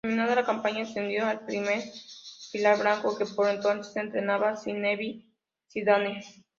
Terminada 0.03 0.33
la 0.33 0.43
campaña, 0.43 0.81
ascendió 0.81 1.27
al 1.27 1.45
primer 1.45 1.83
filial 2.51 2.79
blanco 2.79 3.15
que 3.15 3.27
por 3.27 3.47
entonces 3.47 3.95
entrenaba 3.97 4.57
Zinedine 4.57 5.27
Zidane. 5.71 6.23